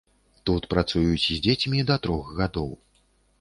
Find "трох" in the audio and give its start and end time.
2.07-2.33